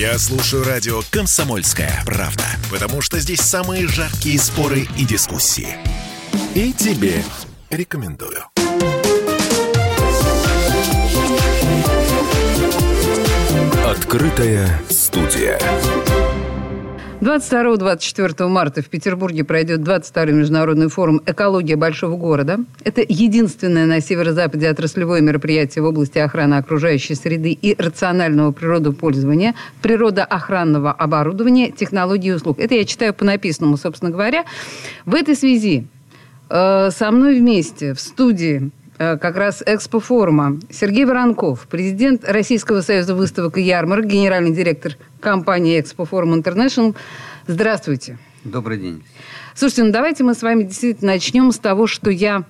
[0.00, 5.76] Я слушаю радио «Комсомольская правда», потому что здесь самые жаркие споры и дискуссии.
[6.54, 7.22] И тебе
[7.68, 8.46] рекомендую.
[13.84, 15.60] Открытая студия.
[17.20, 22.60] 22-24 марта в Петербурге пройдет 22-й международный форум «Экология большого города».
[22.82, 30.92] Это единственное на северо-западе отраслевое мероприятие в области охраны окружающей среды и рационального природопользования, природоохранного
[30.92, 32.58] оборудования, технологий и услуг.
[32.58, 34.46] Это я читаю по написанному, собственно говоря.
[35.04, 35.86] В этой связи
[36.48, 40.60] э, со мной вместе в студии как раз экспо-форума.
[40.70, 46.94] Сергей Воронков, президент Российского союза выставок и ярмарок, генеральный директор компании Экспо-форум Интернешнл.
[47.46, 48.18] Здравствуйте.
[48.44, 49.02] Добрый день.
[49.54, 52.44] Слушайте, ну давайте мы с вами действительно начнем с того, что я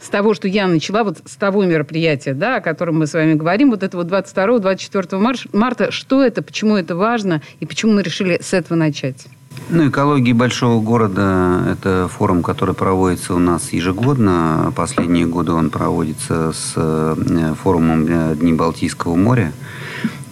[0.00, 3.34] с того, что я начала, вот с того мероприятия, да, о котором мы с вами
[3.34, 8.40] говорим, вот это вот 22-24 марта, что это, почему это важно и почему мы решили
[8.42, 9.28] с этого начать?
[9.68, 14.72] Ну, экология большого города– это форум, который проводится у нас ежегодно.
[14.76, 19.52] Последние годы он проводится с э, форумом Дни Балтийского моря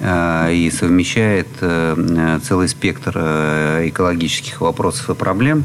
[0.01, 5.65] э, и совмещает э, целый спектр экологических вопросов и проблем,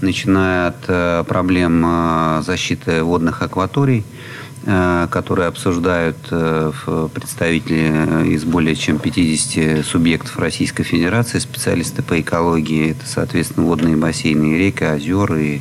[0.00, 6.72] начиная от проблем защиты водных акваторий– Э, которые обсуждают э,
[7.14, 12.90] представители из более чем 50 субъектов Российской Федерации, специалисты по экологии.
[12.90, 15.60] Это, соответственно, водные бассейны и реки, озера и,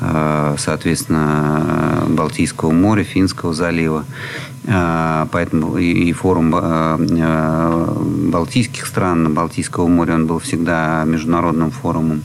[0.00, 4.04] э, соответственно, Балтийского моря, Финского залива.
[4.62, 6.50] Поэтому и форум
[8.30, 12.22] Балтийских стран, Балтийского моря, он был всегда международным форумом.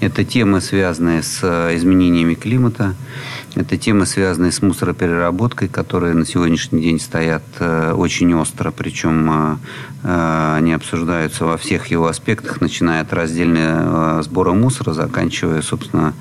[0.00, 1.42] Это темы, связанные с
[1.74, 2.96] изменениями климата,
[3.56, 9.56] это темы, связанные с мусоропереработкой, которые на сегодняшний день стоят э, очень остро, причем э,
[10.02, 16.12] э, они обсуждаются во всех его аспектах, начиная от раздельного сбора мусора, заканчивая, собственно,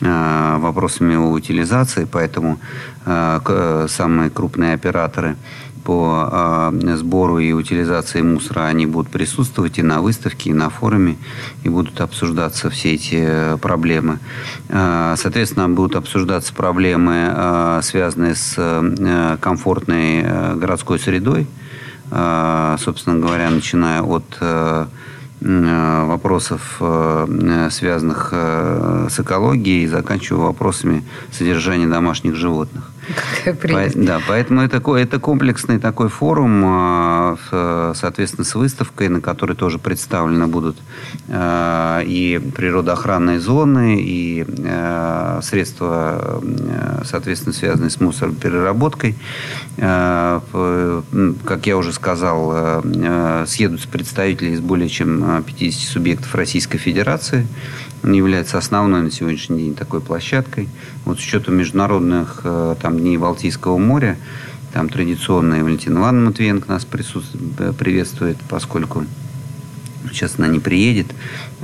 [0.00, 2.06] вопросами о утилизации.
[2.10, 2.58] Поэтому
[3.04, 5.36] самые крупные операторы
[5.84, 11.16] по э, сбору и утилизации мусора, они будут присутствовать и на выставке, и на форуме,
[11.64, 14.18] и будут обсуждаться все эти проблемы.
[14.68, 20.22] Э, соответственно, будут обсуждаться проблемы, э, связанные с комфортной
[20.56, 21.46] городской средой,
[22.10, 24.24] собственно говоря, начиная от
[25.40, 26.80] вопросов,
[27.70, 32.91] связанных с экологией, и заканчивая вопросами содержания домашних животных.
[33.44, 37.36] По, да, поэтому это, это комплексный такой форум,
[37.94, 40.76] соответственно, с выставкой, на которой тоже представлены будут
[41.28, 44.44] и природоохранные зоны, и
[45.42, 46.42] средства,
[47.04, 49.16] соответственно, связанные с мусоропереработкой.
[49.76, 50.46] Как
[51.66, 52.82] я уже сказал,
[53.46, 57.46] съедутся представители из более чем 50 субъектов Российской Федерации.
[58.02, 60.68] Он является основной на сегодняшний день такой площадкой.
[61.04, 64.16] Вот с учетом международных э, там, дней Балтийского моря,
[64.72, 69.04] там традиционная Валентина Ивановна Матвиенко нас присутствует, приветствует, поскольку
[70.10, 71.06] сейчас она не приедет.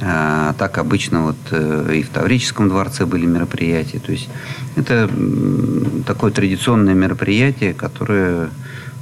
[0.00, 3.98] А так обычно вот э, и в Таврическом дворце были мероприятия.
[3.98, 4.28] То есть
[4.76, 5.10] это
[6.06, 8.48] такое традиционное мероприятие, которое Э,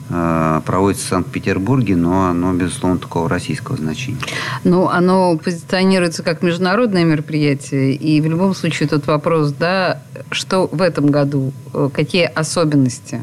[0.09, 4.21] проводится в Санкт-Петербурге, но оно, безусловно, такого российского значения.
[4.63, 10.01] Ну, оно позиционируется как международное мероприятие, и в любом случае тут вопрос, да,
[10.31, 13.21] что в этом году, э, какие особенности?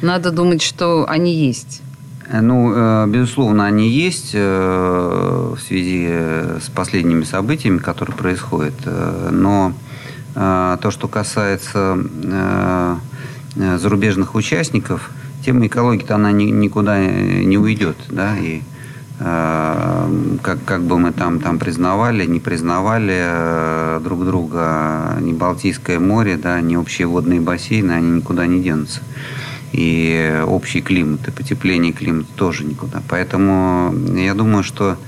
[0.00, 1.82] Надо думать, что они есть.
[2.28, 6.06] Э, ну, безусловно, они есть в связи
[6.60, 8.74] с последними событиями, которые происходят.
[9.30, 9.72] Но
[10.34, 11.98] то, что касается
[13.56, 15.10] зарубежных участников–
[15.44, 18.62] тема экологии-то она ни, никуда не уйдет, да, и
[19.18, 25.98] э, как, как бы мы там, там признавали, не признавали э, друг друга, ни Балтийское
[25.98, 29.00] море, да, ни общие водные бассейны, они никуда не денутся.
[29.72, 33.02] И общий климат, и потепление климата тоже никуда.
[33.08, 34.98] Поэтому я думаю, что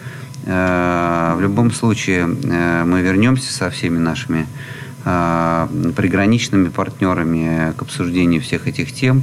[0.47, 8.41] э, в любом случае э, мы вернемся со всеми нашими э, приграничными партнерами к обсуждению
[8.41, 9.23] всех этих тем.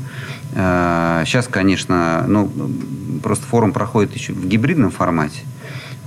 [0.52, 2.52] Сейчас, э, конечно, ну,
[3.24, 5.42] просто форум проходит еще в гибридном формате.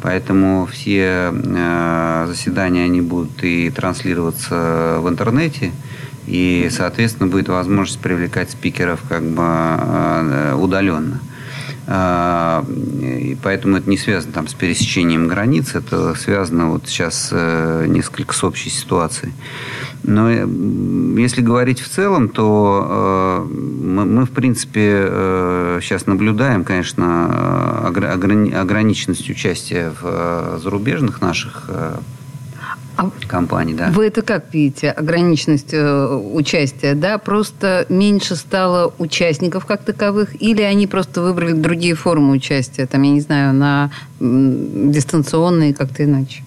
[0.00, 5.73] Поэтому все э, заседания они будут и транслироваться в интернете,
[6.27, 11.20] и, соответственно, будет возможность привлекать спикеров как бы удаленно.
[11.86, 17.84] А, и поэтому это не связано там, с пересечением границ, это связано вот сейчас э,
[17.86, 19.32] несколько с общей ситуацией.
[20.02, 20.46] Но э,
[21.19, 23.54] если говорить в целом, то э,
[23.84, 25.10] мы, мы в принципе,
[25.82, 31.69] сейчас наблюдаем, конечно, ограниченность участия в зарубежных наших
[33.27, 33.91] компаний, да.
[33.91, 37.19] Вы это как видите, ограниченность э, участия, да?
[37.19, 43.11] Просто меньше стало участников как таковых, или они просто выбрали другие формы участия, там, я
[43.11, 43.91] не знаю, на
[44.21, 46.43] дистанционные как-то иначе?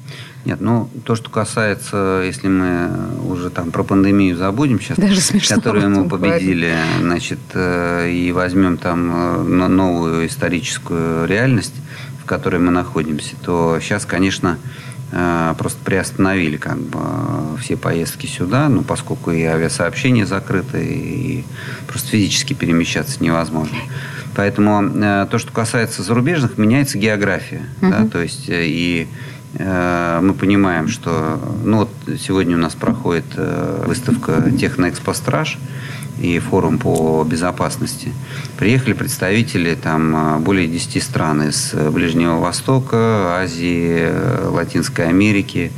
[0.47, 2.89] Нет, ну, то, что касается, если мы
[3.29, 7.01] уже там про пандемию забудем сейчас, Даже смешно которую мы победили, говорить.
[7.01, 11.73] значит, э, и возьмем там э, новую историческую реальность,
[12.23, 14.57] в которой мы находимся, то сейчас, конечно,
[15.57, 16.99] просто приостановили как бы
[17.59, 21.43] все поездки сюда, ну, поскольку и авиасообщение закрыто, и
[21.87, 23.77] просто физически перемещаться невозможно.
[24.35, 27.63] Поэтому э, то, что касается зарубежных, меняется география.
[27.81, 27.89] Uh-huh.
[27.89, 29.07] Да, то есть э, и
[29.57, 31.89] мы понимаем, что ну, вот
[32.19, 35.57] сегодня у нас проходит выставка «Техноэкспостраж»,
[36.19, 38.11] и форум по безопасности.
[38.57, 45.71] Приехали представители там а, более 10 стран из э, Ближнего Востока, Азии, э, Латинской Америки,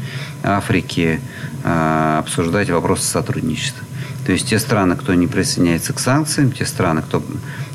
[0.43, 1.19] Африки
[1.63, 3.85] а, обсуждать вопросы сотрудничества.
[4.25, 7.23] То есть те страны, кто не присоединяется к санкциям, те страны, кто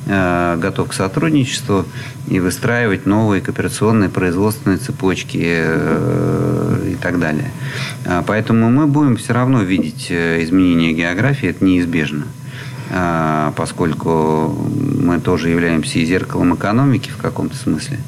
[0.07, 1.85] э, готов к сотрудничеству
[2.29, 7.51] и выстраивать новые кооперационные производственные цепочки и так далее.
[8.07, 12.25] А, поэтому мы будем все равно видеть изменения географии, это неизбежно.
[12.91, 17.99] А, поскольку мы тоже являемся и зеркалом экономики в каком-то смысле,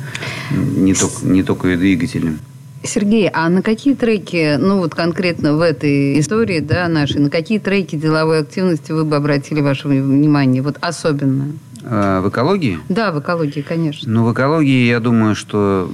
[0.50, 2.38] не только, не только и двигателем.
[2.82, 7.58] Сергей, а на какие треки, ну вот конкретно в этой истории да, нашей, на какие
[7.58, 11.52] треки деловой активности вы бы обратили ваше внимание, вот особенно?
[11.82, 12.78] А, в экологии?
[12.88, 14.11] Да, в экологии, конечно.
[14.11, 15.90] Ну, в экологии, я думаю, что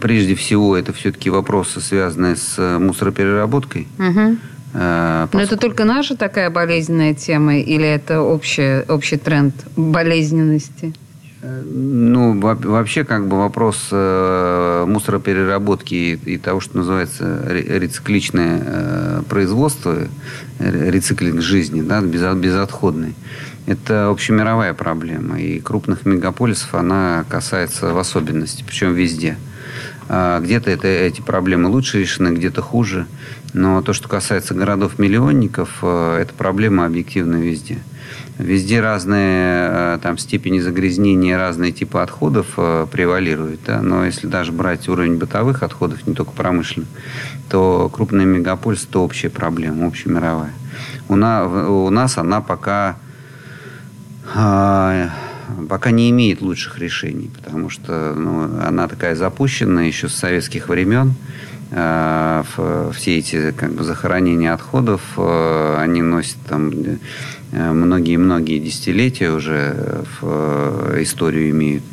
[0.00, 3.88] прежде всего это все-таки вопросы, связанные с мусоропереработкой.
[3.98, 4.36] Угу.
[4.74, 10.94] Э, Но это только наша такая болезненная тема или это общий, общий тренд болезненности?
[11.42, 19.98] Э, ну, вообще, как бы вопрос э, мусоропереработки и, того, что называется рецикличное производство,
[20.58, 23.14] рециклинг жизни, да, без, безотходный,
[23.66, 25.40] это общемировая проблема.
[25.40, 29.36] И крупных мегаполисов она касается в особенности, причем везде.
[30.08, 33.06] А где-то это, эти проблемы лучше решены, где-то хуже.
[33.52, 37.78] Но то, что касается городов-миллионников, э, это проблема объективно везде.
[38.38, 43.60] Везде разные э, там, степени загрязнения, разные типы отходов э, превалируют.
[43.66, 43.82] Да?
[43.82, 46.88] Но если даже брать уровень бытовых отходов, не только промышленных,
[47.50, 50.52] то крупный мегаполис– это общая проблема, общемировая.
[51.08, 52.96] У, на, у нас она пока,
[54.34, 55.08] э,
[55.68, 61.14] пока не имеет лучших решений, потому что ну, она такая запущенная еще с советских времен.
[61.74, 62.42] Э,
[62.94, 66.98] все эти как бы, захоронения отходов, э, они носят там э,
[67.52, 71.84] многие-многие десятилетия уже в историю имеют.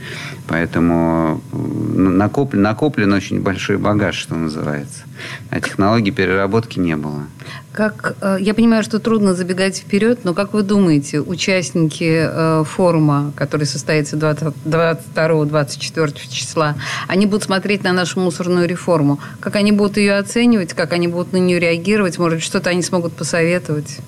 [0.50, 5.04] Поэтому накоплен, накоплен очень большой багаж, что называется.
[5.52, 7.28] А технологий переработки не было.
[7.72, 13.32] Как, э, я понимаю, что трудно забегать вперед, но как вы думаете, участники э, форума,
[13.36, 16.76] который состоится 22-24 числа,
[17.08, 19.20] они будут смотреть на нашу мусорную реформу?
[19.40, 22.18] Как они будут ее оценивать, как они будут на нее реагировать?
[22.18, 24.00] Может, что-то они смогут посоветовать?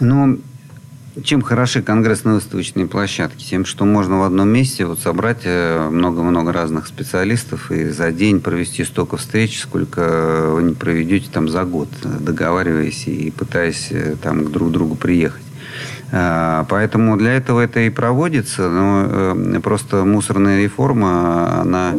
[0.00, 0.38] Ну,
[1.22, 3.44] чем хороши конгрессно-выставочные площадки?
[3.44, 8.40] Тем, что можно в одном месте вот собрать э, много-много разных специалистов и за день
[8.40, 14.44] провести столько встреч, сколько вы не проведете там за год, договариваясь и пытаясь э, там
[14.44, 15.44] к друг другу приехать.
[16.10, 21.94] А, поэтому для этого это и проводится, но э, просто мусорная реформа, она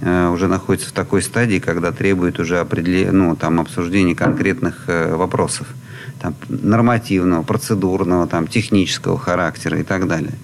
[0.00, 5.66] уже находится в такой стадии, когда требует уже определения, ну, там, обсуждения конкретных вопросов
[6.20, 10.34] там, нормативного, процедурного, там, технического характера и так далее.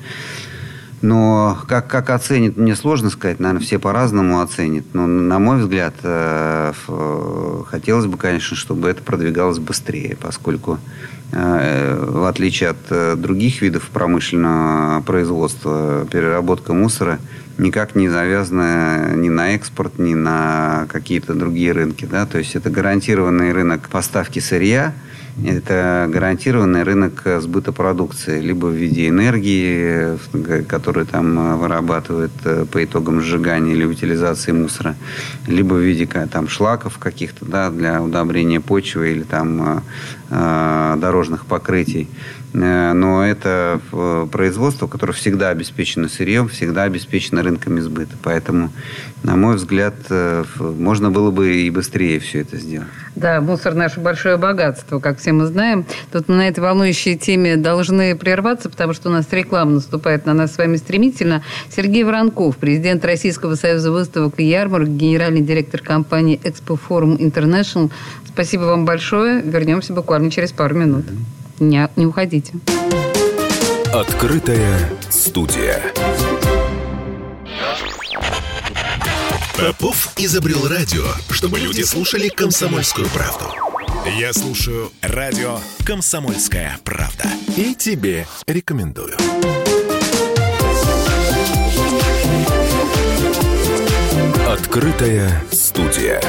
[1.02, 4.87] Но как, как оценит, мне сложно сказать, наверное, все по-разному оценят.
[4.94, 6.73] Но, на мой взгляд, э,
[7.66, 10.78] хотелось бы, конечно, чтобы это продвигалось быстрее, поскольку,
[11.24, 17.18] э, в отличие от э, других видов промышленного производства, переработка мусора
[17.58, 22.04] никак не завязана ни на экспорт, ни на какие-то другие рынки.
[22.04, 22.26] Да?
[22.26, 24.92] То есть это гарантированный рынок поставки сырья–
[25.42, 30.16] это гарантированный рынок сбыта продукции, либо в виде энергии,
[30.62, 34.94] которую там вырабатывают э, по итогам сжигания или утилизации мусора,
[35.46, 39.82] либо в виде там шлаков каких-то, да, для удобрения почвы или там
[40.30, 42.08] э, дорожных покрытий.
[42.56, 43.80] Но это
[44.30, 48.14] производство, которое всегда обеспечено сырьем, всегда обеспечено рынками сбыта.
[48.23, 48.70] Поэтому,
[49.25, 49.94] на мой взгляд,
[50.58, 52.87] можно было бы и быстрее все это сделать.
[53.16, 55.84] Да, мусор– наше большое богатство, как все мы знаем.
[56.12, 60.32] Тут мы на этой волнующей теме должны прерваться, потому что у нас реклама наступает на
[60.32, 61.42] нас с вами стремительно.
[61.75, 67.90] Сергей Воронков, президент Российского союза выставок и ярмарок, генеральный директор компании «Экспо Форум Интернешнл».
[68.28, 69.42] Спасибо вам большое.
[69.42, 71.04] Вернемся буквально через пару минут.
[71.61, 72.52] Не, не уходите.
[73.92, 75.82] Открытая студия.
[79.56, 83.46] Попов изобрел радио, чтобы люди слушали комсомольскую правду.
[84.18, 87.25] Я слушаю радио «Комсомольская правда».
[87.56, 89.16] И тебе рекомендую.
[94.46, 96.20] Открытая студия.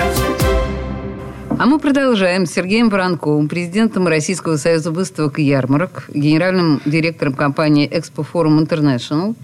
[1.57, 7.87] А мы продолжаем с Сергеем Воронковым, президентом Российского союза выставок и ярмарок, генеральным директором компании
[7.89, 9.35] «Экспо Форум Интернешнл».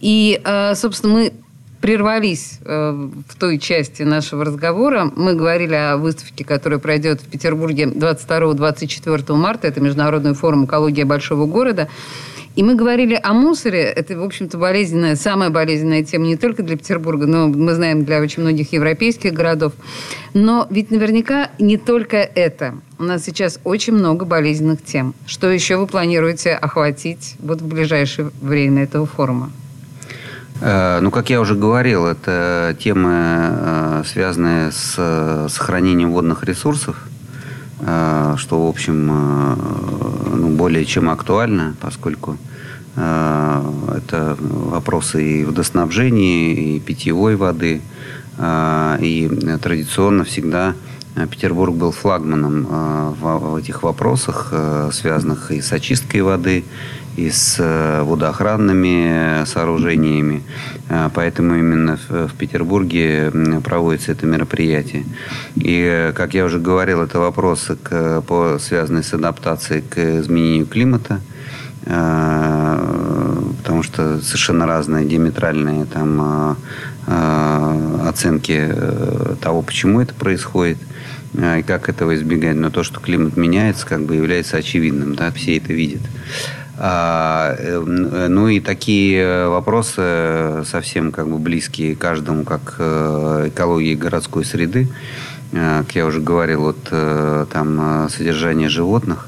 [0.00, 1.32] И, э, собственно, мы
[1.80, 5.10] прервались э, в той части нашего разговора.
[5.16, 9.66] Мы говорили о выставке, которая пройдет в Петербурге 22-24 марта.
[9.66, 11.88] Это Международный форум «Экология большого города».
[12.58, 13.84] И мы говорили о мусоре.
[13.84, 18.20] Это, в общем-то, болезненная, самая болезненная тема не только для Петербурга, но мы знаем для
[18.20, 19.74] очень многих европейских городов.
[20.34, 22.74] Но ведь наверняка не только это.
[22.98, 25.14] У нас сейчас очень много болезненных тем.
[25.24, 29.52] Что еще вы планируете охватить вот в ближайшее время этого форума?
[30.60, 37.04] Э, ну, как я уже говорил, это темы, э, связанные с э, сохранением водных ресурсов,
[37.80, 42.36] что, в общем, ну, более чем актуально, поскольку
[42.98, 47.80] это вопросы и водоснабжения, и питьевой воды,
[48.40, 49.30] и
[49.62, 50.74] традиционно всегда
[51.30, 54.52] Петербург был флагманом в этих вопросах,
[54.92, 56.64] связанных и с очисткой воды,
[57.18, 60.44] и с э, водоохранными сооружениями.
[60.88, 63.32] Э, поэтому именно в Петербурге
[63.64, 65.04] проводится это мероприятие.
[65.56, 67.76] И, э, как я уже говорил, это вопросы,
[68.60, 71.20] связанные с адаптацией к изменению климата
[71.88, 76.56] потому что совершенно разные диаметральные там
[78.06, 78.70] оценки
[79.40, 80.76] того, почему это происходит
[81.34, 82.56] и как этого избегать.
[82.56, 86.02] Но то, что климат меняется, как бы является очевидным, да, все это видят.
[86.80, 87.80] А, э,
[88.28, 94.88] ну и такие вопросы совсем как бы близкие каждому, как э, экологии городской среды,
[95.50, 99.27] э, как я уже говорил, вот там содержание животных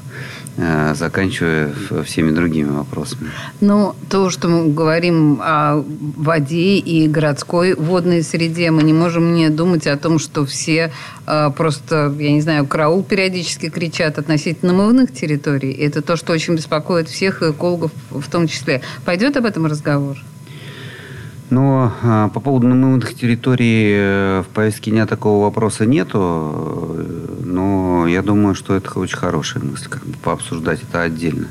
[0.93, 1.73] заканчивая
[2.05, 3.29] всеми другими вопросами.
[3.61, 5.83] Ну, то, что мы говорим о
[6.17, 10.91] воде и городской водной среде, мы не можем не думать о том, что все
[11.27, 15.71] э, просто, я не знаю, караул периодически кричат относительно намывных территорий.
[15.71, 18.81] И это то, что очень беспокоит всех экологов в том числе.
[19.05, 20.17] Пойдет об этом разговор?
[21.49, 26.97] Но а, по поводу намывных территорий э, в повестке дня такого вопроса нету.
[27.43, 31.47] Но я думаю, что это очень хорошая мысль, как бы пообсуждать это отдельно.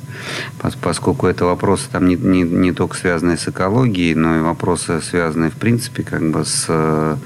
[0.82, 5.50] Поскольку это вопросы там не, не, не только связанные с экологией, но и вопросы, связанные
[5.50, 7.16] в принципе как бы с э,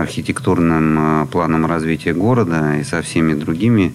[0.00, 3.94] архитектурным э, планом развития города и со всеми другими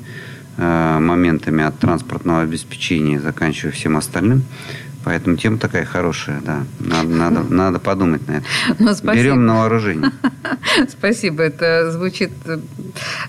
[0.58, 4.44] э, моментами от транспортного обеспечения, заканчивая всем остальным.
[5.04, 6.64] Поэтому тема такая хорошая, да.
[6.80, 8.46] Надо, надо, надо подумать на это.
[8.80, 10.12] Ну, Берем на вооружение.
[10.90, 12.32] Спасибо, это звучит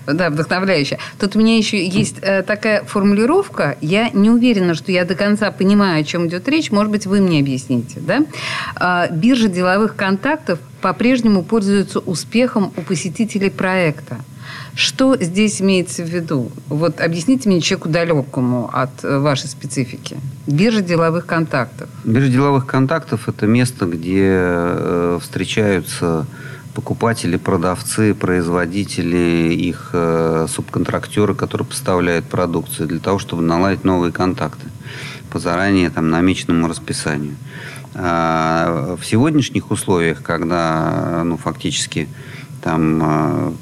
[0.07, 0.99] да, вдохновляюще.
[1.19, 3.77] Тут у меня еще есть э, такая формулировка.
[3.81, 6.71] Я не уверена, что я до конца понимаю, о чем идет речь.
[6.71, 7.99] Может быть, вы мне объясните.
[7.99, 8.25] Да?
[8.75, 14.17] А, биржа деловых контактов по-прежнему пользуется успехом у посетителей проекта.
[14.75, 16.51] Что здесь имеется в виду?
[16.67, 20.17] Вот объясните мне человеку далекому от э, вашей специфики.
[20.47, 21.89] Биржа деловых контактов.
[22.03, 26.25] Биржа деловых контактов– это место, где э, встречаются
[26.73, 34.67] покупатели, продавцы, производители, их э, субконтрактеры, которые поставляют продукцию, для того, чтобы наладить новые контакты
[35.29, 37.35] по заранее там, намеченному расписанию.
[37.95, 42.07] А в сегодняшних условиях, когда ну, фактически
[42.61, 43.55] там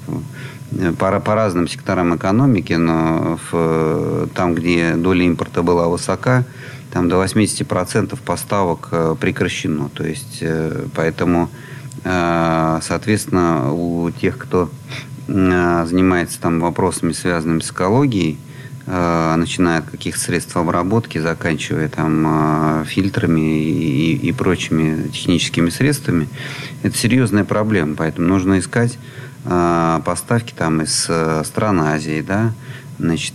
[0.98, 6.46] по, по разным секторам экономики, но в, там, где доля импорта была высока,
[6.92, 9.90] там до 80% поставок э, прекращено.
[9.94, 11.50] То есть, э, поэтому,
[12.04, 14.70] э, соответственно, у тех, кто
[15.28, 18.38] занимается там вопросами, связанными с экологией,
[18.86, 26.28] начиная от каких средств обработки, заканчивая там фильтрами и, и прочими техническими средствами,
[26.84, 27.96] это серьезная проблема.
[27.96, 28.98] Поэтому нужно искать
[29.44, 32.54] поставки там из э, стран Азии, да,
[33.00, 33.34] Значит,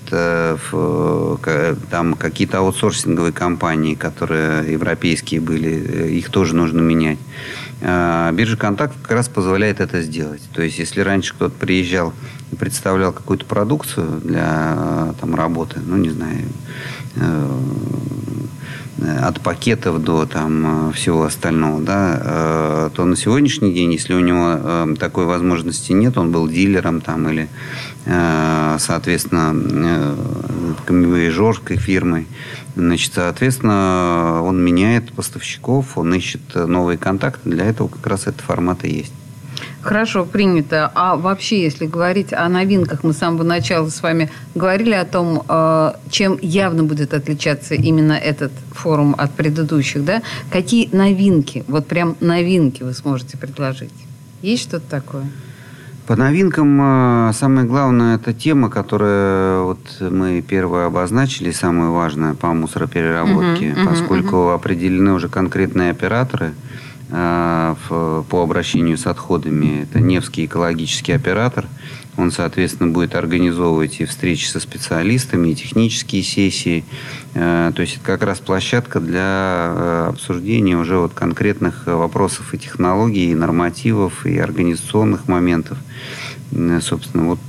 [1.91, 7.19] там какие-то аутсорсинговые компании, которые европейские были, их тоже нужно менять.
[7.81, 10.43] Биржа «Контакт» как раз позволяет это сделать.
[10.53, 12.13] То есть, если раньше кто-то приезжал
[12.53, 16.45] и представлял какую-то продукцию для там, работы, ну, не знаю,
[18.99, 24.55] от пакетов до там, всего остального, да, э, то на сегодняшний день, если у него
[24.57, 27.49] э, такой возможности нет, он был дилером там, или,
[28.07, 29.55] э, соответственно,
[30.87, 32.27] камевоежорской фирмой,
[32.75, 38.85] значит, соответственно, он меняет поставщиков, он ищет новые контакты, для этого как раз этот формат
[38.85, 39.13] и есть.
[39.83, 40.91] Хорошо, принято.
[40.95, 45.43] А вообще, если говорить о новинках, мы с самого начала с вами говорили о том,
[45.49, 50.23] э, чем явно будет отличаться именно этот форум от предыдущих, да?
[50.51, 53.93] Какие новинки, вот прям новинки вы сможете предложить?
[54.43, 55.25] Есть что-то такое?
[56.07, 62.53] По новинкам э, самое главное это тема, которую вот мы первую обозначили, самое важное по
[62.53, 64.55] мусоропереработке, uh-huh, uh-huh, поскольку uh-huh.
[64.55, 66.55] определены уже конкретные операторы–
[67.11, 69.83] а, по обращению с отходами.
[69.83, 71.67] Это Невский экологический оператор.
[72.17, 76.85] Он, соответственно, будет организовывать и встречи со специалистами, и технические сессии.
[77.35, 82.59] А, то есть это как раз площадка для а, обсуждения уже вот конкретных вопросов и
[82.59, 85.79] технологий, и нормативов, и организационных моментов.
[86.81, 87.41] Собственно, вот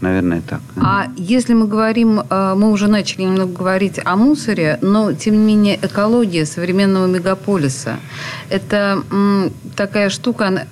[0.00, 0.60] Наверное, так.
[0.76, 5.44] А если мы говорим, э, мы уже начали немного говорить о мусоре, но, тем не
[5.44, 7.96] менее, экология современного мегаполиса–
[8.48, 9.02] это
[9.74, 10.66] такая штука,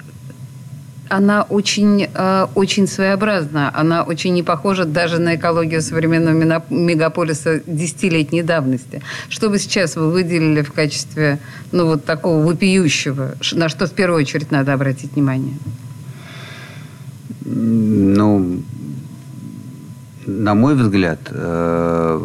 [1.09, 3.71] она очень, э, очень своеобразна.
[3.75, 9.03] Она очень не похожа даже на экологию современного мегаполиса десятилетней давности.
[9.29, 11.39] Что бы сейчас вы выделили в качестве
[11.73, 15.55] ну, вот такого вопиющего, на что в первую очередь надо обратить внимание?
[17.45, 18.63] Ну,
[20.27, 22.19] на мой взгляд, э,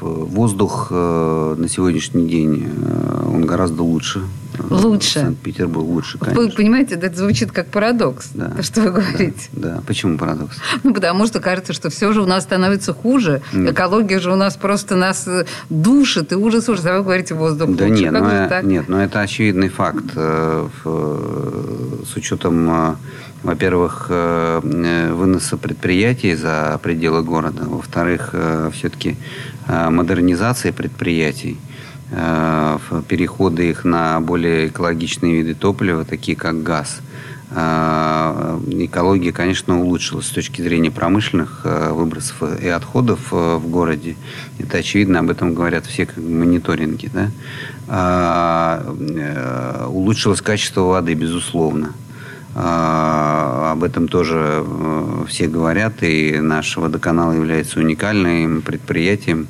[0.00, 4.20] воздух э, на сегодняшний день э, он гораздо лучше.
[4.70, 5.20] Лучше.
[5.20, 6.42] Санкт-Петербург лучше, конечно.
[6.42, 8.50] Вы понимаете, это звучит как парадокс, да.
[8.50, 9.48] то, что вы говорите.
[9.52, 9.82] Да, да.
[9.86, 10.56] Почему парадокс?
[10.82, 13.42] Ну, потому что кажется, что все же у нас становится хуже.
[13.52, 13.72] Нет.
[13.72, 15.28] Экология же у нас просто нас
[15.70, 16.86] душит, и ужас, ужас.
[16.86, 18.02] А вы говорите, воздух да лучше.
[18.02, 18.64] Нет, как но, ну, так?
[18.64, 20.04] нет, но это очевидный факт.
[20.14, 22.96] С учетом
[23.42, 29.16] во-первых, э, э, выноса предприятий за пределы города, во-вторых, э, все-таки
[29.68, 31.58] модернизация предприятий,
[32.10, 37.00] переходы их на более экологичные виды топлива, такие как газ.
[37.50, 44.16] Экология, конечно, улучшилась с точки зрения промышленных выбросов и отходов в городе.
[44.58, 47.10] Это очевидно, об этом говорят все мониторинги.
[47.88, 48.84] Да?
[49.88, 51.92] Улучшилось качество воды, безусловно.
[52.54, 59.46] Об этом тоже э, все говорят, и наш водоканал является уникальным предприятием,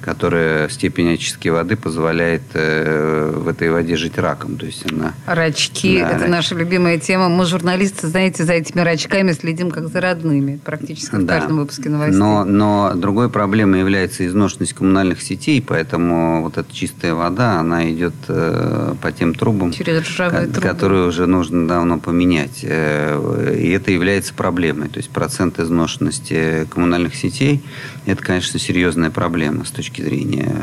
[0.00, 4.56] которая степень очистки воды позволяет э, в этой воде жить раком.
[4.56, 5.14] То есть она...
[5.26, 6.30] Рачки да,– это рач...
[6.30, 7.28] наша любимая тема.
[7.28, 11.38] Мы, журналисты, знаете, за этими рачками следим как за родными практически в да.
[11.38, 12.18] каждом выпуске новостей.
[12.18, 18.14] Но, но другой проблемой является изношенность коммунальных сетей, поэтому вот эта чистая вода, она идет
[18.28, 22.60] э, по тем трубам, Через ко- которые уже нужно давно поменять.
[22.62, 24.88] Э, и это является проблемой.
[24.88, 27.62] То есть процент изношенности коммунальных сетей–
[28.06, 30.54] это, конечно, серьезная проблема с точки точки зрения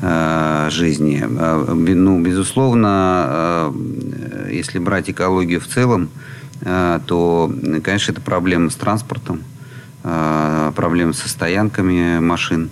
[0.00, 1.24] э, жизни.
[1.24, 6.08] Э, ну, безусловно, э, если брать экологию в целом,
[6.60, 9.42] то, конечно, это проблема с транспортом,
[10.02, 12.70] проблема со стоянками машин,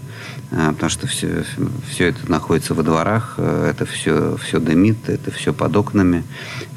[0.51, 1.45] потому что все,
[1.91, 6.25] все это находится во дворах, это все, все дымит, это все под окнами.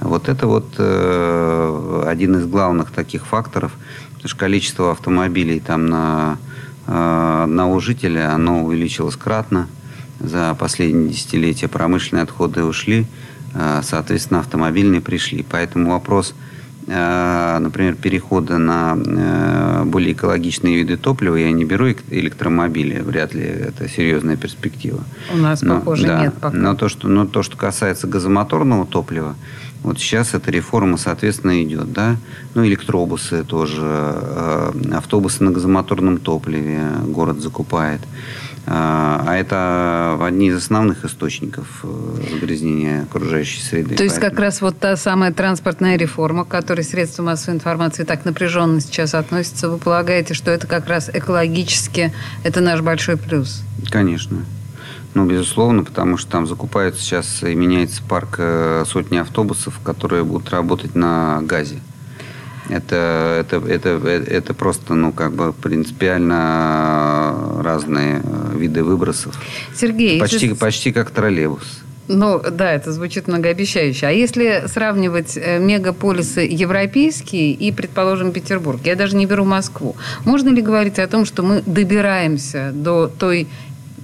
[0.01, 0.73] Вот это вот
[2.05, 3.71] один из главных таких факторов,
[4.15, 6.54] потому что количество автомобилей там на Э,
[6.85, 9.67] одного жителя оно увеличилось кратно.
[10.19, 13.05] За последние десятилетия промышленные отходы ушли,
[13.53, 15.45] э, соответственно, автомобильные пришли.
[15.49, 16.33] Поэтому вопрос,
[16.87, 23.87] э, например, перехода на более экологичные виды топлива, я не беру электромобили, вряд ли это
[23.89, 25.03] серьезная перспектива.
[25.33, 26.55] У нас, но, похоже, да, нет пока.
[26.55, 29.35] Но то, что, но то, что касается газомоторного топлива,
[29.85, 32.17] вот сейчас эта реформа, соответственно, идет, да.
[32.55, 38.01] Ну, электробусы тоже, э, автобусы на газомоторном топливе город закупает.
[38.65, 43.95] Э, а это одни из основных источников э, загрязнения окружающей среды.
[43.95, 44.31] То есть Поэтому...
[44.31, 49.13] как раз вот та самая транспортная реформа, к которой средства массовой информации так напряженно сейчас
[49.13, 52.11] относятся, вы полагаете, что это как раз экологически,
[52.43, 53.61] это наш большой плюс?
[53.91, 54.39] Конечно.
[55.15, 60.49] Ну, безусловно, потому что там закупается сейчас и меняется парк э, сотни автобусов, которые будут
[60.49, 61.79] работать на газе.
[62.67, 68.21] Это, это, это, это просто, ну, как бы принципиально разные
[68.55, 69.39] виды выбросов.
[69.73, 70.59] Сергей, почти, если...
[70.59, 71.81] почти как троллейбус.
[72.09, 74.07] Ну, да, это звучит многообещающе.
[74.07, 80.49] А если сравнивать э, мегаполисы европейские и, предположим, Петербург, я даже не беру Москву, можно
[80.49, 83.47] ли говорить о том, что мы добираемся до той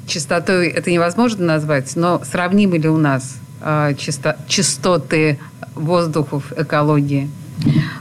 [0.08, 5.40] частотой, это невозможно назвать, но сравнимы ли у нас э, часто, частоты
[5.76, 7.30] воздухов, экологии?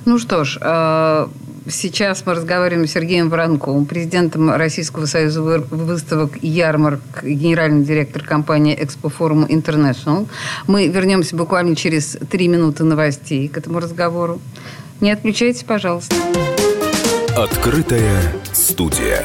[0.04, 1.26] Ну что ж, э,
[1.68, 8.76] Сейчас мы разговариваем с Сергеем Воронковым, президентом Российского союза выставок и ярмарок, генеральный директор компании
[8.78, 10.26] Экспофорум International.
[10.66, 14.40] Мы вернемся буквально через три минуты новостей к этому разговору.
[15.00, 16.16] Не отключайтесь, пожалуйста.
[17.36, 18.20] Открытая
[18.52, 19.24] студия.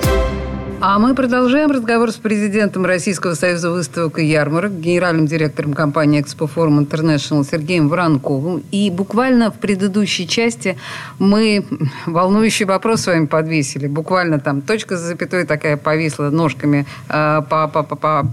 [0.83, 6.49] А мы продолжаем разговор с президентом Российского союза выставок и ярмарок, генеральным директором компании Expo
[6.51, 8.63] Forum International Сергеем Воронковым.
[8.71, 10.79] И буквально в предыдущей части
[11.19, 11.63] мы
[12.07, 13.85] волнующий вопрос с вами подвесили.
[13.85, 18.27] Буквально там точка за запятой такая повисла ножками э, по, по, по, по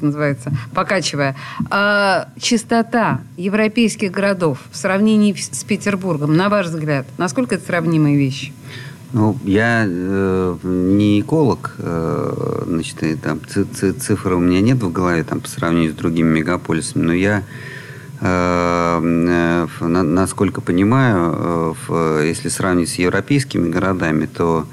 [0.00, 1.36] называется, покачивая.
[1.70, 8.54] А, чистота европейских городов в сравнении с Петербургом, на ваш взгляд, насколько это сравнимые вещи?
[9.14, 15.22] Ну, я э, не эколог, э, значит, и, там цифры у меня нет в голове
[15.22, 17.44] там по сравнению с другими мегаполисами, но я
[18.20, 24.66] э, э, насколько понимаю, э, если сравнить с европейскими городами, то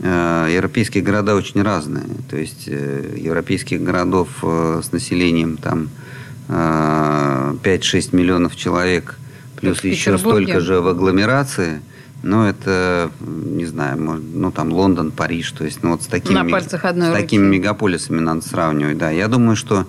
[0.00, 2.06] э, европейские города очень разные.
[2.30, 5.90] То есть э, европейских городов э, с населением там
[6.48, 9.18] э, 5-6 миллионов человек,
[9.60, 11.82] плюс еще столько же в агломерации–
[12.22, 16.44] ну, это, не знаю, ну, там Лондон, Париж, то есть, ну, вот с такими, На
[16.44, 17.22] пальцах одной с руки.
[17.22, 19.10] такими мегаполисами надо сравнивать, да.
[19.10, 19.86] Я думаю, что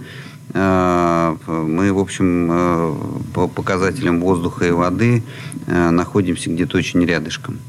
[0.54, 2.96] э, мы, в общем, э,
[3.34, 5.24] по показателям воздуха и воды
[5.68, 7.60] э, находимся где-то очень рядышком.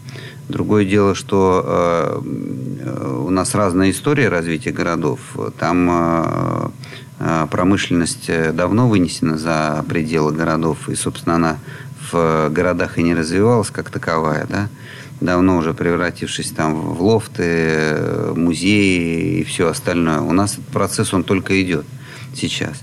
[0.48, 5.18] Другое дело, что у нас разная история развития городов.
[5.58, 6.70] Там
[7.50, 11.58] промышленность давно вынесена за пределы городов, и, собственно, она
[12.10, 14.68] в городах и не развивалась как таковая, да,
[15.20, 20.20] давно уже превратившись там в лофты, музеи и все остальное.
[20.20, 21.86] У нас этот процесс, он только идет
[22.34, 22.82] сейчас.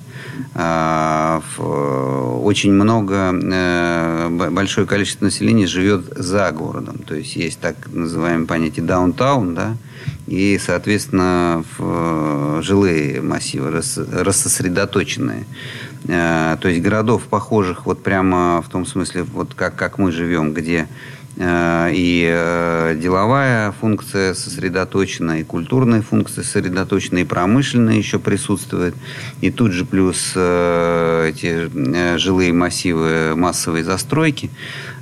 [0.54, 7.00] А, очень много, э, большое количество населения живет за городом.
[7.00, 9.78] То есть есть так называемое понятие даунтаун, да,
[10.28, 11.64] и, соответственно,
[12.62, 15.46] жилые массивы рассосредоточенные.
[16.08, 20.54] Э, то есть городов похожих вот прямо в том смысле, вот как, как мы живем,
[20.54, 20.88] где
[21.38, 28.96] э, и э, деловая функция сосредоточена, и культурная функция сосредоточена, и промышленная еще присутствует.
[29.42, 34.50] И тут же плюс эти жилые массивы массовой застройки.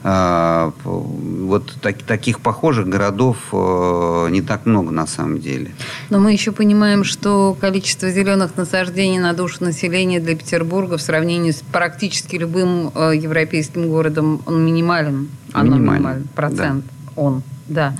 [0.01, 5.71] А, вот так, таких похожих городов э, не так много на самом деле.
[6.09, 11.51] Но мы еще понимаем, что количество зеленых насаждений на душу населения для Петербурга в сравнении
[11.51, 15.29] с практически любым э, европейским городом он минимален.
[15.51, 16.29] Оно минимален.
[16.33, 17.11] Процент да.
[17.21, 17.93] он, да.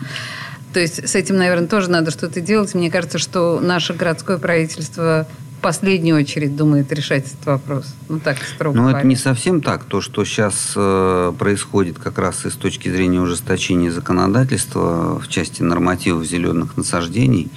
[0.73, 2.75] То есть с этим, наверное, тоже надо что-то делать.
[2.75, 5.27] Мне кажется, что наше городское правительство
[5.59, 7.93] последнюю очередь думает решать этот вопрос.
[8.07, 9.83] Ну, так строго Ну, это не совсем так.
[9.83, 15.61] То, что сейчас э, происходит как раз и с точки зрения ужесточения законодательства в части
[15.61, 17.51] нормативов зеленых насаждений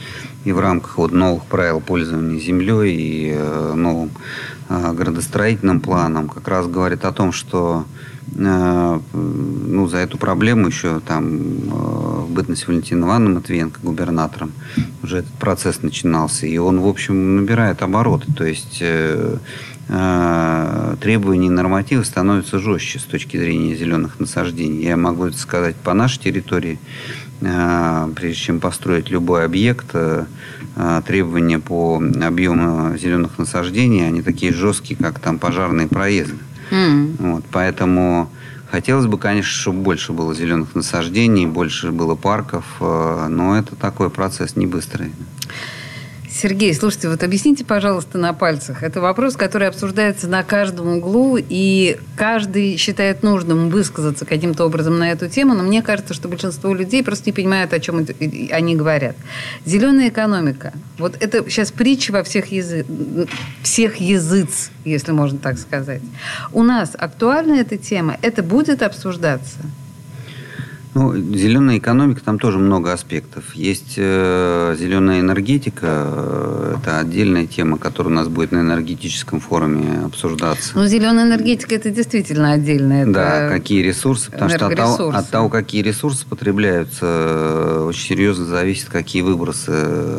[0.45, 4.11] и в рамках вот новых правил пользования землей и э, новым
[4.69, 7.87] э, градостроительным планом как раз говорит о том, что
[8.37, 14.53] Э, ну, за эту проблему еще там э, в бытность Валентина Ивановна Матвиенко губернатором
[15.03, 16.47] уже этот процесс начинался.
[16.47, 18.33] И он, в общем, набирает обороты.
[18.33, 19.37] То есть э,
[21.01, 24.85] требования и нормативы становятся жестче с точки зрения зеленых насаждений.
[24.85, 26.79] Я могу это сказать по нашей территории.
[27.41, 29.95] Прежде чем построить любой объект,
[31.07, 36.37] требования по объему зеленых насаждений, они такие жесткие, как там пожарные проезды.
[36.71, 37.17] Mm.
[37.19, 38.31] Вот, поэтому
[38.73, 44.09] хотелось бы, конечно, чтобы больше было зеленых насаждений, больше было парков, э, но это такой
[44.09, 45.13] процесс не быстрый.
[46.35, 48.83] Сергей, слушайте, вот объясните, пожалуйста, на пальцах.
[48.83, 55.11] Это вопрос, который обсуждается на каждом углу, и каждый считает нужным высказаться каким-то образом на
[55.11, 58.07] эту тему, но мне кажется, что большинство людей просто не понимают, о чем
[58.51, 59.15] они говорят.
[59.67, 60.73] Зеленая экономика.
[60.97, 62.87] Вот это сейчас притча во всех, язы...
[63.63, 66.03] всех языц, если можно так сказать.
[66.53, 68.17] У нас актуальна эта тема?
[68.23, 69.59] Это будет обсуждаться?
[70.95, 73.55] Ну, зеленая экономика, там тоже много аспектов.
[73.55, 80.03] Есть э, зеленая энергетика, э, это отдельная тема, которая у нас будет на энергетическом форуме
[80.05, 80.73] обсуждаться.
[80.75, 83.07] Ну, зеленая энергетика это действительно отдельная.
[83.07, 88.45] Да, какие ресурсы, потому что от того, от того, какие ресурсы потребляются, э, очень серьезно
[88.45, 89.71] зависит, какие выбросы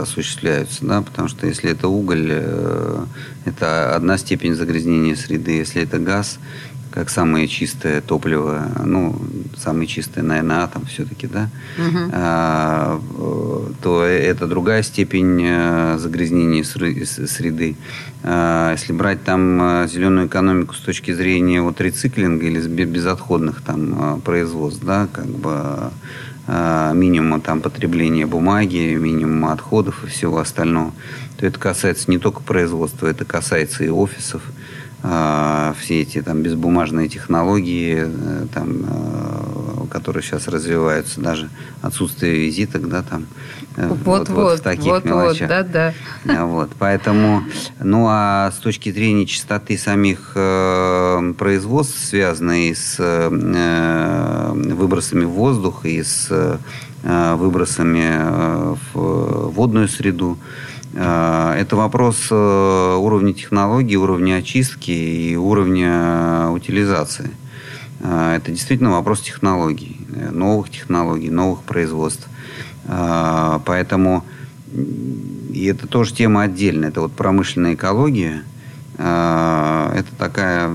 [0.01, 3.05] осуществляются, да, потому что если это уголь, э,
[3.45, 6.39] это одна степень загрязнения среды, если это газ,
[6.93, 9.19] как самое чистое топливо, ну,
[9.57, 12.11] самое чистое, наверное, атом все-таки, да, угу.
[12.13, 13.01] а,
[13.81, 17.75] то это другая степень э, загрязнения среды.
[18.21, 24.17] А, если брать там э, зеленую экономику с точки зрения вот рециклинга или безотходных там
[24.17, 25.91] э, производств, да, как бы
[26.45, 30.91] минимума там потребления бумаги, минимума отходов и всего остального,
[31.37, 34.62] то это касается не только производства, это касается и офисов, а,
[35.03, 41.49] все эти там безбумажные технологии, э, там, э, которые сейчас развиваются, даже
[41.81, 43.25] отсутствие визиток, да, там,
[43.75, 45.49] э, вот, вот, вот в таких вот, мелочах.
[45.49, 46.45] Вот, да, да.
[46.45, 47.43] Вот, поэтому,
[47.81, 55.85] ну, а с точки зрения чистоты самих э, производств, связанных с э, выбросами в воздух
[55.85, 64.91] и с э, выбросами в водную среду, Э, это вопрос э, уровня технологий, уровня очистки
[64.91, 67.31] и уровня утилизации.
[68.01, 69.99] Э, это действительно вопрос технологий,
[70.31, 72.27] новых технологий, новых производств.
[72.85, 74.25] Поэтому
[75.53, 76.89] и это тоже тема отдельная.
[76.89, 78.43] Это вот промышленная экология.
[78.97, 80.69] Это такая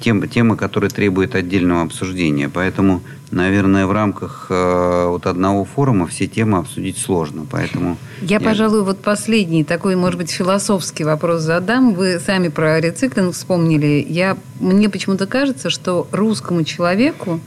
[0.00, 2.48] тема, тема, которая требует отдельного обсуждения.
[2.48, 7.46] Поэтому наверное, в рамках э, вот одного форума все темы обсудить сложно.
[7.50, 11.94] Поэтому я, я, пожалуй, вот последний такой, может быть, философский вопрос задам.
[11.94, 14.04] Вы сами про рециклинг вспомнили.
[14.08, 17.40] Я, мне почему-то кажется, что русскому человеку,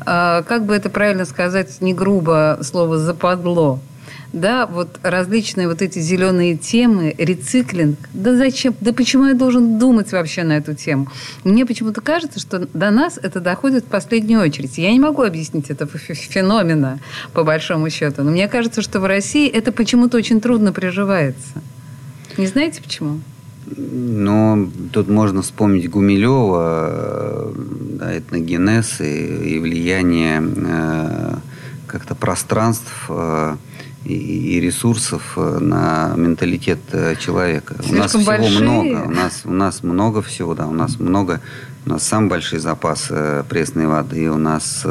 [0.00, 3.80] э, как бы это правильно сказать, не грубо слово «западло»,
[4.32, 7.98] да, вот различные вот эти зеленые темы, рециклинг.
[8.12, 8.74] Да зачем?
[8.80, 11.08] Да почему я должен думать вообще на эту тему?
[11.44, 14.78] Мне почему-то кажется, что до нас это доходит в последнюю очередь.
[14.78, 17.00] Я не могу объяснить это феномена,
[17.32, 18.22] по большому счету.
[18.22, 21.62] Но мне кажется, что в России это почему-то очень трудно приживается.
[22.38, 23.20] Не знаете почему?
[23.76, 27.52] Ну, тут можно вспомнить Гумилева,
[27.98, 31.34] да, этногенез и, и влияние э,
[31.86, 33.56] как-то пространств э,
[34.04, 37.74] и, ресурсов э, на менталитет э, человека.
[37.74, 38.60] Слишком у нас всего большие.
[38.60, 39.04] много.
[39.06, 40.66] У нас, у нас много всего, да.
[40.66, 41.40] У нас много.
[41.84, 44.30] У нас самый большой запас э, пресной воды.
[44.30, 44.86] У нас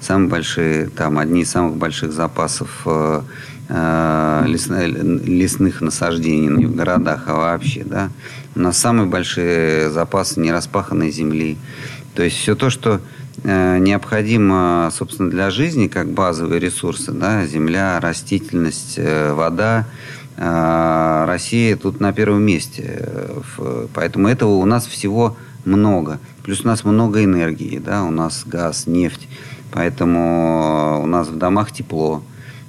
[0.00, 2.86] самые большие, там, одни из самых больших запасов
[4.48, 8.10] лесных насаждений не в городах, а вообще, да.
[8.56, 11.56] У нас самые большие запасы нераспаханной земли.
[12.14, 13.00] То есть все то, что
[13.42, 19.86] Э, необходимо, собственно, для жизни, как базовые ресурсы, да, земля, растительность, э, вода,
[20.36, 23.08] э, Россия тут на первом месте.
[23.94, 26.18] Поэтому этого у нас всего много.
[26.42, 29.28] Плюс у нас много энергии, да, у нас газ, нефть.
[29.72, 32.22] Поэтому у нас в домах тепло.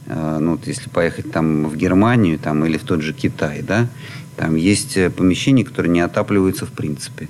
[0.07, 3.87] Ну, вот если поехать там в Германию там, или в тот же Китай, да,
[4.35, 7.29] там есть помещения, которые не отапливаются в принципе.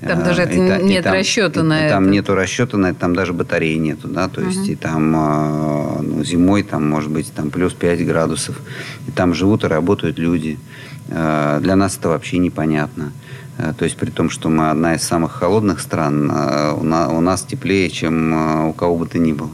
[0.00, 1.94] Там даже это, и, нет и там, расчета на и это.
[1.94, 4.72] Там нету расчета на это, там даже батареи нету, да, то есть uh-huh.
[4.72, 8.60] и там а, ну, зимой там может быть там плюс 5 градусов,
[9.06, 10.58] и там живут и работают люди.
[11.10, 13.12] А, для нас это вообще непонятно.
[13.78, 18.68] То есть при том, что мы одна из самых холодных стран, у нас теплее, чем
[18.68, 19.50] у кого бы то ни было.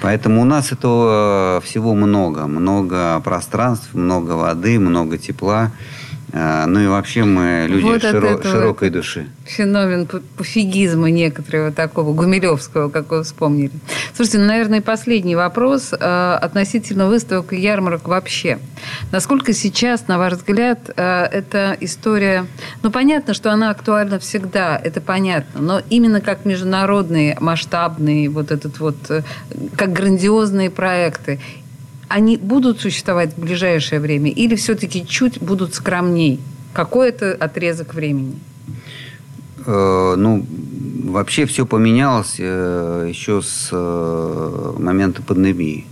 [0.00, 2.46] Поэтому у нас этого всего много.
[2.46, 5.72] Много пространств, много воды, много тепла.
[6.34, 9.26] А, ну и вообще мы люди вот широ- широкой души.
[9.44, 13.72] Феномен пофигизма некоторого такого, гумилевского, как вы вспомнили.
[14.14, 18.58] Слушайте, ну, наверное, последний вопрос э, относительно выставок и ярмарок вообще.
[19.10, 22.46] Насколько сейчас, на ваш взгляд, э, эта история...
[22.82, 28.78] Ну, понятно, что она актуальна всегда, это понятно, но именно как международные, масштабные, вот этот
[28.78, 29.22] вот, э,
[29.76, 31.40] как грандиозные проекты,
[32.12, 36.40] они будут существовать в ближайшее время или все-таки чуть будут скромней?
[36.72, 38.38] Какой это отрезок времени?
[39.66, 40.44] Э, ну,
[41.04, 45.86] вообще все поменялось э, еще с э, момента пандемии.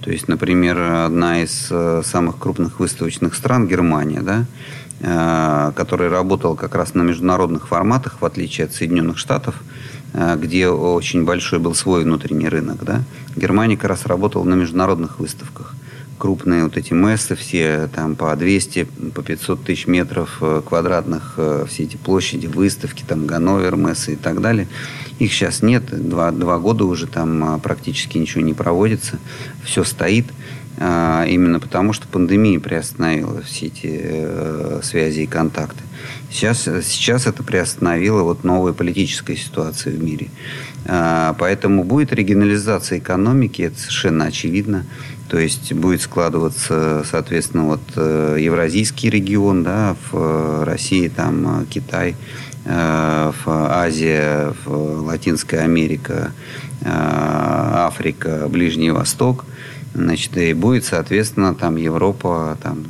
[0.00, 1.70] То есть, например, одна из
[2.08, 8.64] самых крупных выставочных стран, Германия, да, которая работала как раз на международных форматах, в отличие
[8.64, 9.54] от Соединенных Штатов,
[10.14, 12.84] где очень большой был свой внутренний рынок.
[12.84, 13.02] Да?
[13.36, 15.74] Германия как раз работала на международных выставках
[16.22, 21.66] крупные вот эти мессы все, там по 200, по 500 тысяч метров э, квадратных, э,
[21.68, 24.68] все эти площади, выставки, там Ганновер, мессы и так далее.
[25.18, 29.18] Их сейчас нет, два, два года уже там а, практически ничего не проводится,
[29.64, 30.26] все стоит.
[30.78, 35.82] А, именно потому, что пандемия приостановила все эти э, связи и контакты.
[36.30, 40.28] Сейчас, сейчас это приостановило вот новая политическая ситуация в мире.
[40.86, 44.86] А, поэтому будет регионализация экономики, это совершенно очевидно.
[45.28, 52.16] То есть будет складываться, соответственно, вот э, Евразийский регион, да, в э, России там Китай,
[52.64, 56.30] в Азия, в Латинская Америка,
[56.84, 59.44] Африка, Ближний Восток–
[59.94, 62.84] Значит, и будет, соответственно, там Европа, там,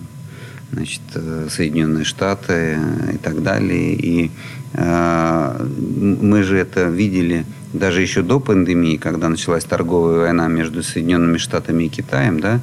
[0.72, 2.78] значит, э, Соединенные Штаты
[3.12, 3.94] и так далее.
[3.94, 4.30] И
[4.74, 11.38] э, мы же это видели даже еще до пандемии, когда началась торговая война между Соединенными
[11.38, 12.60] Штатами и Китаем, да,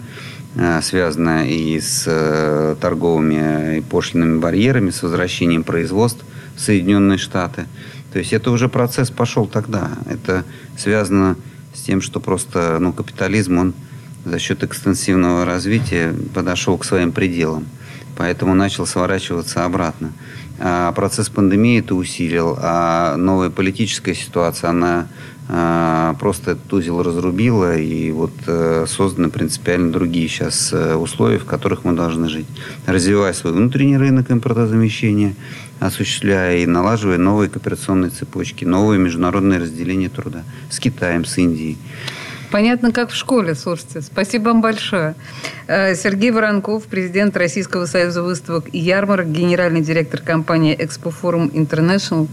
[0.56, 6.24] э, связанная и с э, торговыми и пошлинными барьерами, с возвращением производств
[6.56, 7.66] в Соединенные Штаты.
[8.14, 9.92] То есть это уже процесс пошел тогда.
[10.10, 10.46] Это
[10.78, 11.36] связано
[11.74, 13.74] с тем, что просто ну, капитализм, он
[14.26, 17.66] за счет экстенсивного развития подошел к своим пределам.
[18.18, 20.12] Поэтому начал сворачиваться обратно.
[20.60, 25.08] А процесс пандемии это усилил, а новая политическая ситуация, она
[25.48, 31.46] а, просто этот узел разрубила, и вот а, созданы принципиально другие сейчас а, условия, в
[31.46, 32.46] которых мы должны жить.
[32.86, 35.34] Развивая свой внутренний рынок импортозамещения,
[35.80, 41.78] осуществляя и налаживая новые кооперационные цепочки, новые международные разделения труда с Китаем, с Индией.
[42.52, 44.02] Понятно, как в школе, слушайте.
[44.02, 45.16] Спасибо вам большое.
[45.68, 52.28] Э, Сергей Воронков, президент Российского союза выставок и ярмарок, генеральный директор компании «Экспофорум Интернешнл».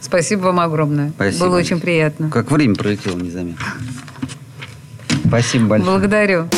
[0.00, 1.12] Спасибо вам огромное.
[1.16, 1.46] Спасибо.
[1.46, 2.30] Было очень приятно.
[2.30, 3.64] Как время пролетело незаметно.
[5.26, 5.98] Спасибо большое.
[5.98, 6.48] Благодарю.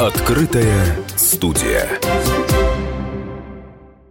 [0.00, 0.84] Открытая
[1.16, 1.88] студия.